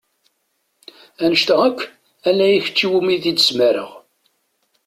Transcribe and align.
Annect-a 1.23 1.55
akk 1.67 1.79
ala 2.29 2.45
i 2.49 2.59
kečč 2.65 2.79
iwumi 2.85 3.11
i 3.15 3.17
t-id-smareɣ. 3.23 3.89